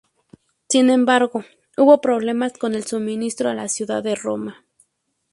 [0.67, 1.43] Sin embargo,
[1.77, 4.65] hubo problemas con el suministro a la ciudad de Roma.